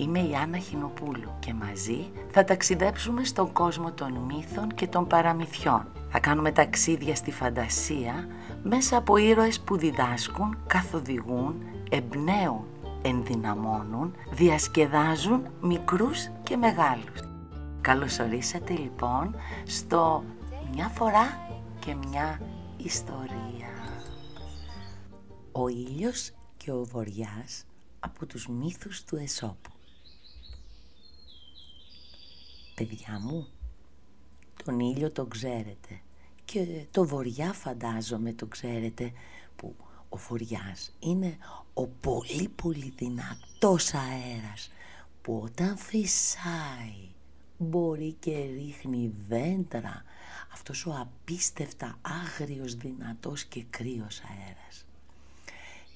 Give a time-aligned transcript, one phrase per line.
[0.00, 5.86] Είμαι η Άννα Χινοπούλου και μαζί θα ταξιδέψουμε στον κόσμο των μύθων και των παραμυθιών.
[6.10, 8.28] Θα κάνουμε ταξίδια στη φαντασία
[8.62, 12.64] μέσα από ήρωες που διδάσκουν, καθοδηγούν, εμπνέουν,
[13.02, 17.20] ενδυναμώνουν, διασκεδάζουν μικρούς και μεγάλους.
[17.80, 19.34] Καλώς ορίσατε λοιπόν
[19.66, 20.24] στο
[20.72, 21.48] «Μια φορά
[21.78, 22.40] και μια
[22.76, 23.68] ιστορία».
[25.52, 27.64] Ο ήλιος και ο βοριάς
[28.00, 29.70] από τους μύθους του Εσώπου.
[32.80, 33.46] Παιδιά μου,
[34.64, 36.00] τον ήλιο τον ξέρετε.
[36.44, 39.12] Και το βοριά φαντάζομαι τον ξέρετε
[39.56, 39.74] που
[40.08, 41.38] ο βοριάς είναι
[41.74, 44.70] ο πολύ πολύ δυνατός αέρας
[45.22, 47.08] που όταν φυσάει
[47.58, 50.04] μπορεί και ρίχνει δέντρα
[50.52, 54.86] αυτός ο απίστευτα άγριος δυνατός και κρύος αέρας.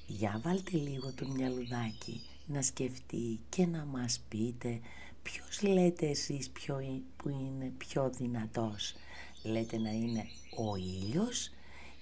[0.06, 4.80] Για βάλτε λίγο το μυαλουδάκι να σκεφτεί και να μας πείτε
[5.24, 8.94] ποιος λέτε εσείς ποιο, που είναι πιο δυνατός;
[9.42, 10.24] Λέτε να είναι
[10.56, 11.50] ο ήλιος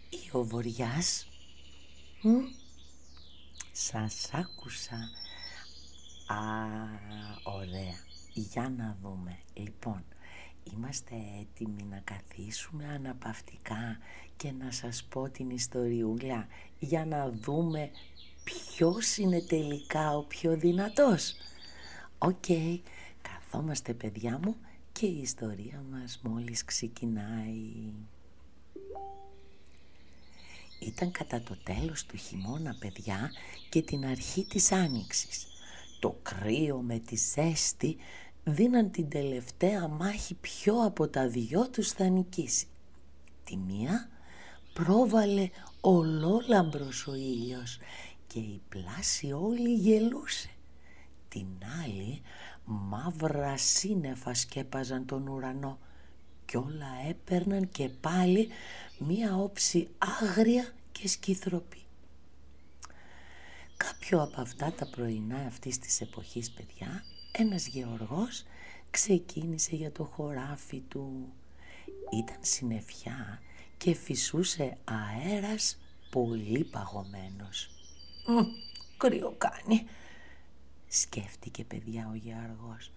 [0.09, 1.29] ή ο βοριάς;
[2.23, 2.29] Μ;
[3.73, 4.97] Σας άκουσα.
[6.27, 6.39] Α,
[7.43, 7.97] ωραία.
[8.33, 9.39] Για να δούμε.
[9.55, 10.05] Λοιπόν,
[10.73, 13.99] είμαστε έτοιμοι να καθίσουμε αναπαυτικά
[14.37, 16.47] και να σας πω την ιστοριούλα
[16.79, 17.91] για να δούμε
[18.45, 21.35] ποιος είναι τελικά ο πιο δυνατός.
[22.19, 22.49] Οκ,
[23.53, 24.57] καθόμαστε παιδιά μου
[24.93, 27.93] και η ιστορία μας μόλις ξεκινάει.
[30.79, 33.31] Ήταν κατά το τέλος του χειμώνα παιδιά
[33.69, 35.47] και την αρχή της άνοιξης.
[36.01, 37.97] Το κρύο με τη ζέστη
[38.45, 42.67] δίναν την τελευταία μάχη ποιο από τα δυο τους θα νικήσει.
[43.45, 44.09] Τη μία
[44.73, 45.49] πρόβαλε
[45.81, 47.79] ολόλαμπρος ο ήλιος
[48.27, 50.51] και η πλάση όλη γελούσε.
[51.29, 51.47] Την
[51.85, 52.23] άλλη
[52.65, 55.79] μαύρα σύννεφα σκέπαζαν τον ουρανό
[56.47, 58.49] κι όλα έπαιρναν και πάλι
[58.99, 61.83] μία όψη άγρια και σκυθροπή.
[63.77, 68.45] Κάποιο από αυτά τα πρωινά αυτής της εποχής παιδιά ένας γεωργός
[68.91, 71.33] ξεκίνησε για το χωράφι του.
[72.13, 73.43] Ήταν συννεφιά
[73.77, 75.79] και φυσούσε αέρας
[76.11, 77.71] πολύ παγωμένος.
[78.27, 78.41] «Μ,
[78.97, 79.87] κρύο κάνει»,
[80.93, 82.93] σκέφτηκε παιδιά ο γεωργός.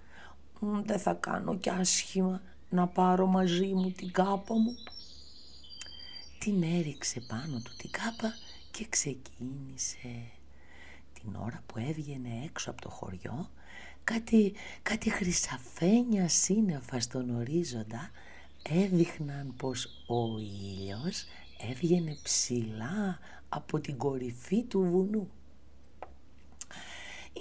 [0.59, 4.75] «Δεν θα κάνω κι άσχημα να πάρω μαζί μου την κάπα μου».
[6.39, 8.33] Την έριξε πάνω του την κάπα
[8.71, 10.31] και ξεκίνησε.
[11.13, 13.49] Την ώρα που έβγαινε έξω από το χωριό
[14.05, 14.53] κάτι,
[14.83, 18.09] κάτι χρυσαφένια σύννεφα στον ορίζοντα
[18.63, 21.25] έδειχναν πως ο ήλιος
[21.69, 23.19] έβγαινε ψηλά
[23.49, 25.29] από την κορυφή του βουνού.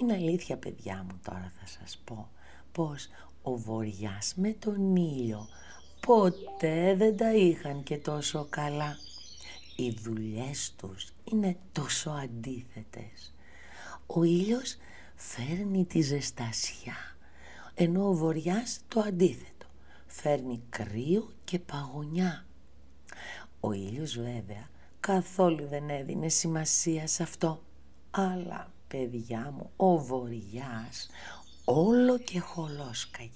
[0.01, 2.29] Είναι αλήθεια παιδιά μου τώρα θα σας πω
[2.71, 3.07] πως
[3.41, 5.47] ο βοριάς με τον ήλιο
[6.05, 8.97] ποτέ δεν τα είχαν και τόσο καλά.
[9.75, 13.33] Οι δουλειές τους είναι τόσο αντίθετες.
[14.07, 14.77] Ο ήλιος
[15.15, 16.95] φέρνει τη ζεστασιά,
[17.73, 19.65] ενώ ο βοριάς το αντίθετο,
[20.07, 22.45] φέρνει κρύο και παγωνιά.
[23.59, 24.69] Ο ήλιος βέβαια
[24.99, 27.63] καθόλου δεν έδινε σημασία σε αυτό,
[28.11, 31.09] αλλά παιδιά μου, ο βοριάς
[31.65, 33.29] όλο και χολόσκαγε.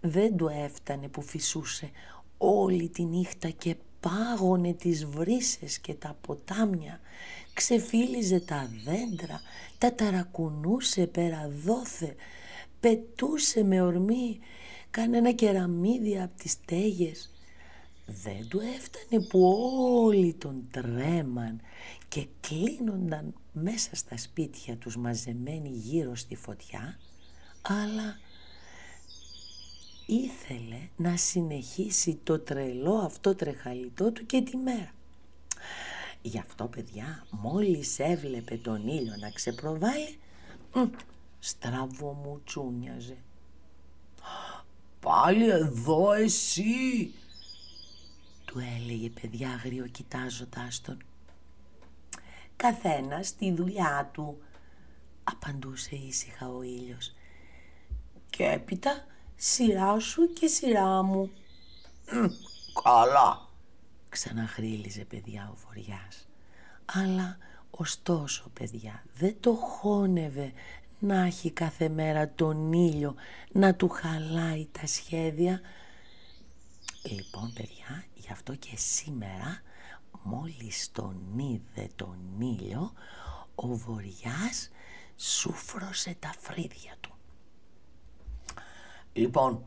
[0.00, 1.90] Δεν του έφτανε που φυσούσε
[2.38, 7.00] όλη τη νύχτα και πάγωνε τις βρύσες και τα ποτάμια,
[7.54, 9.40] ξεφύλιζε τα δέντρα,
[9.78, 12.14] τα ταρακουνούσε πέρα δόθε,
[12.80, 14.38] πετούσε με ορμή
[14.90, 17.30] κανένα κεραμίδι από τις στέγες.
[18.06, 19.40] Δεν του έφτανε που
[20.04, 21.60] όλοι τον τρέμαν
[22.08, 26.98] και κλείνονταν μέσα στα σπίτια τους μαζεμένοι γύρω στη φωτιά,
[27.62, 28.18] αλλά
[30.06, 34.92] ήθελε να συνεχίσει το τρελό αυτό τρεχαλιτό του και τη μέρα.
[36.22, 40.18] Γι' αυτό παιδιά μόλις έβλεπε τον ήλιο να ξεπροβάλλει
[41.38, 43.16] στραβό μου τσούνιαζε.
[45.00, 47.12] «Πάλι εδώ εσύ»
[48.44, 50.98] του έλεγε παιδιά αγριο κοιτάζοντάς τον.
[52.62, 54.38] «Καθένας στη δουλειά του»
[55.24, 57.14] απαντούσε ήσυχα ο ήλιος.
[58.30, 59.04] «Και έπειτα
[59.36, 61.30] σειρά σου και σειρά μου».
[62.82, 63.48] «Καλά»,
[64.08, 66.28] ξαναχρίλιζε παιδιά ο Βοριάς.
[66.84, 67.38] Αλλά
[67.70, 70.52] ωστόσο παιδιά δεν το χώνευε
[70.98, 73.14] να έχει κάθε μέρα τον ήλιο
[73.52, 75.60] να του χαλάει τα σχέδια.
[77.02, 79.62] Λοιπόν παιδιά γι' αυτό και σήμερα
[80.22, 82.92] μόλις τον είδε τον ήλιο
[83.54, 84.70] ο Βοριάς
[85.16, 87.14] σούφρωσε τα φρύδια του.
[89.12, 89.64] Λοιπόν,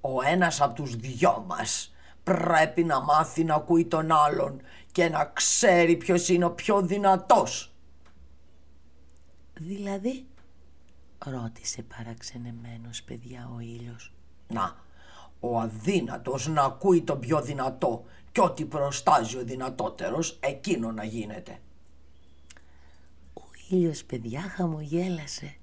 [0.00, 1.94] ο ένας από τους δυο μας
[2.24, 4.60] πρέπει να μάθει να ακούει τον άλλον
[4.92, 7.72] και να ξέρει ποιος είναι ο πιο δυνατός.
[9.54, 10.26] Δηλαδή,
[11.18, 14.12] ρώτησε παραξενεμένος παιδιά ο ήλιος.
[14.48, 14.81] Να,
[15.44, 21.60] ο αδύνατος να ακούει τον πιο δυνατό και ό,τι προστάζει ο δυνατότερος εκείνο να γίνεται.
[23.34, 25.56] Ο ήλιος παιδιά χαμογέλασε.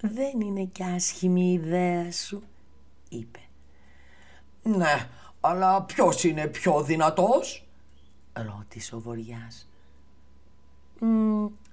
[0.00, 2.42] δεν είναι κι άσχημη η ιδέα σου,
[3.08, 3.40] είπε.
[4.62, 5.08] Ναι,
[5.40, 7.66] αλλά ποιος είναι πιο δυνατός,
[8.32, 9.68] ρώτησε ο Βοριάς.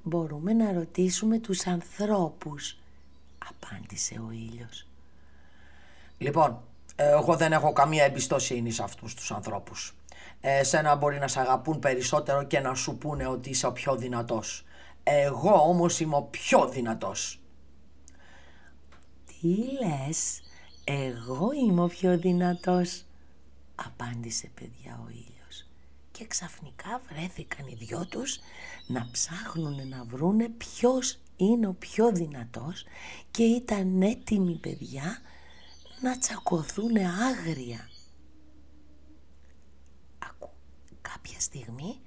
[0.03, 2.77] μπορούμε να ρωτήσουμε τους ανθρώπους,
[3.37, 4.87] απάντησε ο ήλιος.
[6.23, 6.61] Λοιπόν,
[6.95, 9.95] εγώ δεν έχω καμία εμπιστοσύνη σε αυτούς τους ανθρώπους.
[10.41, 14.65] Εσένα μπορεί να σε αγαπούν περισσότερο και να σου πούνε ότι είσαι ο πιο δυνατός.
[15.03, 17.39] Εγώ όμως είμαι ο πιο δυνατός.
[19.25, 20.41] Τι λες,
[20.83, 23.05] εγώ είμαι ο πιο δυνατός,
[23.75, 25.67] απάντησε παιδιά ο ήλιος.
[26.11, 28.39] Και ξαφνικά βρέθηκαν οι δυο τους
[28.87, 32.85] να ψάχνουν να βρούνε ποιος είναι ο πιο δυνατός
[33.31, 35.17] και ήταν έτοιμοι παιδιά
[36.03, 37.89] να τσακωθούν άγρια.
[40.19, 40.49] Ακού,
[41.01, 42.01] κάποια στιγμή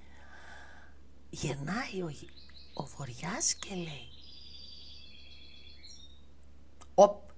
[1.30, 2.12] γυρνάει ο,
[2.74, 4.08] ο Βοριάς και λέει
[6.94, 7.30] «Οπ,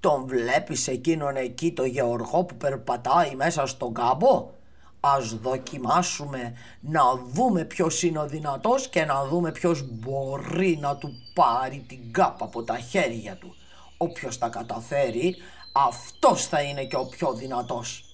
[0.00, 4.54] τον βλέπεις εκείνον εκεί το γεωργό που περπατάει μέσα στον κάμπο»
[5.00, 11.12] Ας δοκιμάσουμε να δούμε ποιος είναι ο δυνατός και να δούμε ποιος μπορεί να του
[11.34, 13.54] πάρει την κάπα από τα χέρια του.
[13.96, 15.36] Όποιος τα καταφέρει
[15.76, 18.04] αυτός θα είναι και ο πιο δυνατός.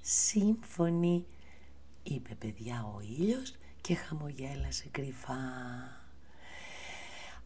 [0.00, 1.26] Σύμφωνοι,
[2.02, 5.38] είπε παιδιά ο ήλιος και χαμογέλασε κρυφά.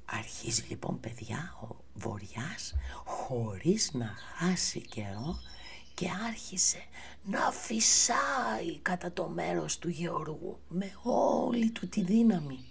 [0.04, 2.74] Αρχίζει λοιπόν παιδιά ο Βοριάς
[3.04, 5.38] χωρίς να χάσει καιρό
[5.94, 6.84] και άρχισε
[7.22, 12.64] να φυσάει κατά το μέρος του Γεωργού με όλη του τη δύναμη.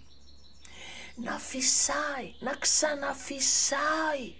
[1.16, 4.34] Να φυσάει, να ξαναφυσάει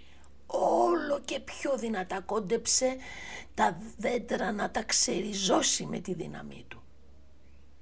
[0.51, 2.97] όλο και πιο δυνατά κόντεψε
[3.53, 6.81] τα δέντρα να τα ξεριζώσει με τη δύναμή του.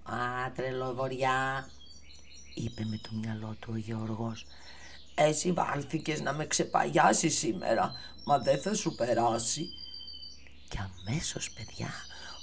[0.04, 1.70] «Α, τρελοβοριά»,
[2.54, 4.46] είπε με το μυαλό του ο Γεωργός.
[5.16, 7.92] «Εσύ βάλθηκες να με ξεπαγιάσεις σήμερα,
[8.26, 9.68] μα δεν θα σου περάσει».
[10.70, 11.90] Και αμέσως παιδιά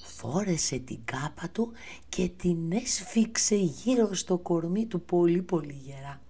[0.05, 1.73] φόρεσε την κάπα του
[2.09, 6.21] και την έσφιξε γύρω στο κορμί του πολύ πολύ γερά.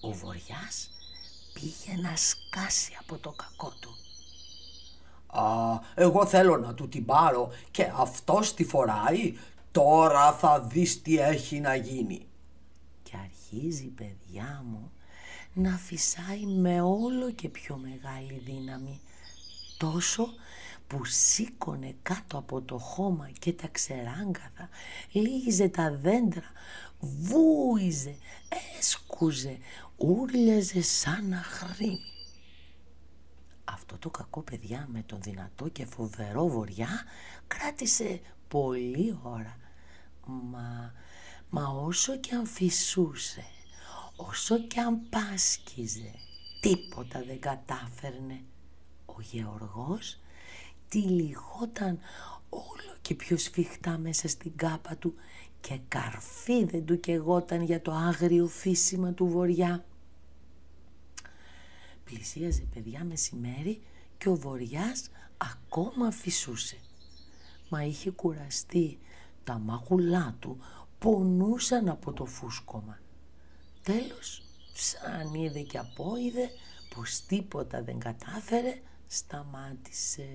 [0.00, 0.90] Ο Βοριάς
[1.52, 3.94] πήγε να σκάσει από το κακό του.
[5.38, 9.38] Α, εγώ θέλω να του την πάρω και αυτός τη φοράει.
[9.72, 12.26] Τώρα θα δεις τι έχει να γίνει.
[13.02, 14.90] Και αρχίζει παιδιά μου
[15.54, 19.00] να φυσάει με όλο και πιο μεγάλη δύναμη.
[19.78, 20.28] Τόσο
[20.86, 24.68] που σήκωνε κάτω από το χώμα και τα ξεράγκαθα,
[25.12, 26.52] λίγιζε τα δέντρα,
[27.00, 28.16] βούιζε,
[28.78, 29.58] έσκουζε,
[30.00, 32.00] ούρλιαζε σαν να χρήμει.
[33.64, 36.88] Αυτό το κακό παιδιά με τον δυνατό και φοβερό βοριά
[37.46, 39.56] κράτησε πολλή ώρα.
[40.26, 40.92] Μα,
[41.50, 43.44] μα όσο και αν φυσούσε,
[44.16, 46.14] όσο και αν πάσκιζε,
[46.60, 48.42] τίποτα δεν κατάφερνε.
[49.06, 50.18] Ο Γεωργός
[50.88, 51.98] τυλιγόταν
[52.48, 55.14] όλο και πιο σφιχτά μέσα στην κάπα του
[55.60, 59.84] και καρφί δεν του κεγόταν για το άγριο φύσιμα του βοριά.
[62.10, 63.82] Πλησίαζε παιδιά μεσημέρι
[64.18, 66.76] και ο βοριάς ακόμα φυσούσε.
[67.68, 68.98] Μα είχε κουραστεί,
[69.44, 70.58] τα μάγουλά του
[70.98, 72.98] πονούσαν από το φούσκωμα.
[73.82, 74.42] Τέλος,
[74.74, 76.50] σαν είδε και απόειδε
[76.94, 80.28] πως τίποτα δεν κατάφερε, σταμάτησε.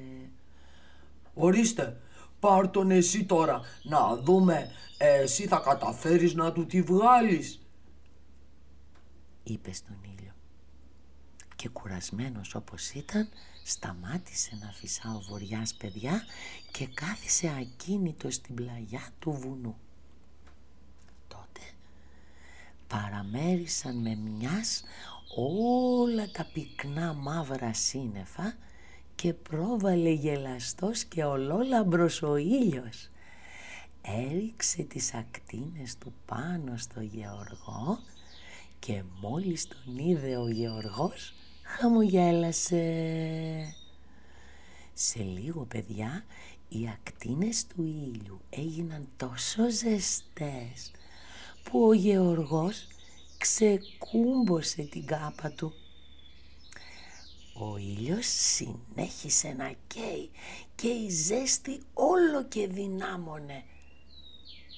[1.33, 2.01] Ορίστε,
[2.39, 7.61] πάρ τον εσύ τώρα, να δούμε, εσύ θα καταφέρεις να του τη βγάλεις.
[9.43, 10.24] Είπε στον ήλιο.
[11.65, 13.29] Και κουρασμένος όπως ήταν,
[13.63, 16.23] σταμάτησε να φυσά ο βοριάς παιδιά
[16.71, 19.75] και κάθισε ακίνητος στην πλαγιά του βουνού.
[21.27, 21.61] Τότε
[22.87, 24.83] παραμέρισαν με μιας
[25.35, 28.55] όλα τα πυκνά μαύρα σύννεφα
[29.15, 33.09] και πρόβαλε γελαστός και ολόλαμπρος ο ήλιος.
[34.01, 37.99] Έριξε τις ακτίνες του πάνω στο Γεωργό
[38.79, 41.33] και μόλις τον είδε ο Γεωργός
[41.65, 42.83] χαμογέλασε.
[44.93, 46.25] Σε λίγο παιδιά
[46.69, 50.91] οι ακτίνες του ήλιου έγιναν τόσο ζεστές
[51.63, 52.87] που ο Γεωργός
[53.37, 55.73] ξεκούμποσε την κάπα του.
[57.53, 60.29] Ο ήλιος συνέχισε να καίει
[60.75, 63.63] και η ζέστη όλο και δυνάμωνε.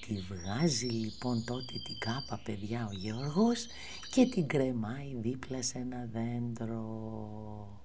[0.08, 3.66] Τη βγάζει λοιπόν τότε την κάπα παιδιά ο Γεωργός
[4.12, 7.82] και την κρεμάει δίπλα σε ένα δέντρο.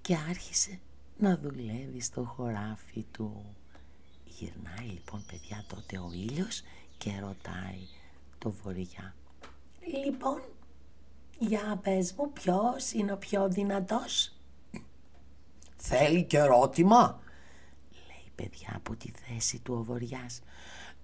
[0.00, 0.80] Και άρχισε
[1.18, 3.54] να δουλεύει στο χωράφι του.
[4.24, 6.62] Γυρνάει λοιπόν παιδιά τότε ο ήλιος
[6.98, 7.86] και ρωτάει
[8.38, 9.14] το βορειά.
[10.04, 10.40] Λοιπόν,
[11.38, 14.32] για πες μου ποιος είναι ο πιο δυνατός;
[15.76, 17.20] Θέλει και ερώτημα,
[17.92, 20.40] λέει παιδιά από τη θέση του ο βοριάς.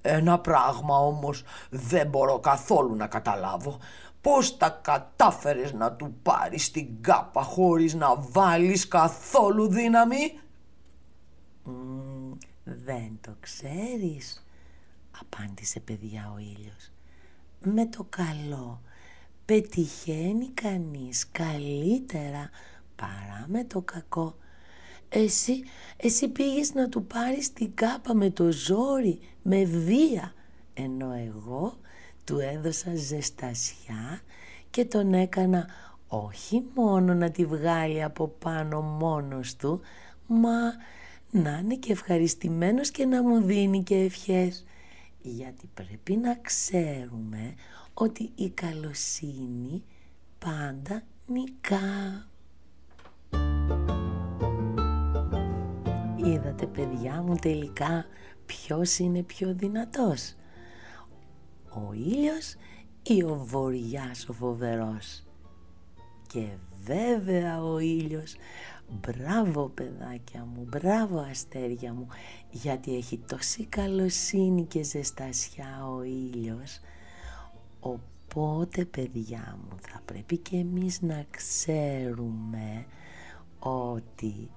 [0.07, 3.79] Ένα πράγμα όμως δεν μπορώ καθόλου να καταλάβω.
[4.21, 10.41] Πώς τα κατάφερες να του πάρεις την κάπα χωρίς να βάλεις καθόλου δύναμη;
[12.65, 14.47] δεν το ξέρεις,
[15.21, 16.91] απάντησε παιδιά ο ήλιος.
[17.61, 18.81] Με το καλό
[19.45, 22.51] πετυχαίνει κανείς καλύτερα
[22.97, 24.37] παρά με το κακό.
[25.17, 25.63] Εσύ,
[25.97, 30.35] εσύ πήγες να του πάρεις την κάπα με το ζόρι, με βία,
[30.75, 31.79] ενώ εγώ
[32.25, 34.21] του έδωσα ζεστασιά
[34.71, 35.67] και τον έκανα
[36.09, 39.81] όχι μόνο να τη βγάλει από πάνω μόνος του,
[40.27, 40.59] μα
[41.31, 44.65] να είναι και ευχαριστημένος και να μου δίνει και ευχές.
[45.23, 47.55] Γιατί πρέπει να ξέρουμε
[47.95, 49.83] ότι η καλοσύνη
[50.39, 52.29] πάντα νικά.
[56.25, 58.05] Είδατε παιδιά μου τελικά
[58.47, 60.35] ποιος είναι πιο δυνατός.
[61.69, 62.55] Ο ήλιος
[63.03, 65.25] ή ο βοριάς ο φοβερός.
[66.27, 66.47] Και
[66.85, 68.37] βέβαια ο ήλιος,
[69.01, 72.07] μπράβο παιδάκια μου, μπράβο αστέρια μου,
[72.51, 76.81] γιατί έχει τόση καλοσύνη και ζεστασιά ο ήλιος.
[77.81, 82.87] Οπότε παιδιά μου θα πρέπει και εμείς να ξέρουμε
[83.59, 84.51] ότι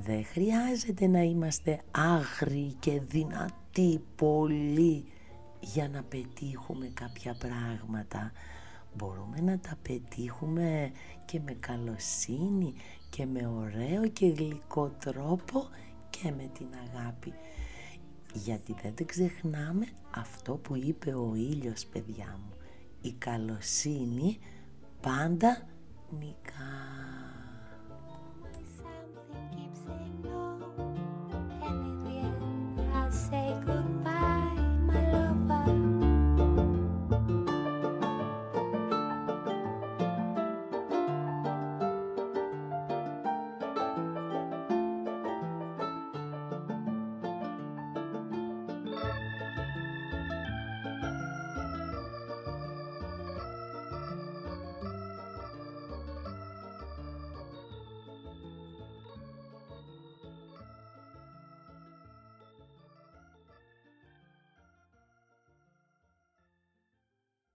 [0.00, 5.04] δεν χρειάζεται να είμαστε άγριοι και δυνατοί πολύ
[5.60, 8.32] για να πετύχουμε κάποια πράγματα.
[8.94, 10.92] Μπορούμε να τα πετύχουμε
[11.24, 12.74] και με καλοσύνη
[13.10, 15.68] και με ωραίο και γλυκό τρόπο
[16.10, 17.32] και με την αγάπη.
[18.34, 22.56] Γιατί δεν ξεχνάμε αυτό που είπε ο ήλιος παιδιά μου.
[23.00, 24.38] Η καλοσύνη
[25.00, 25.68] πάντα
[26.18, 27.27] νικά.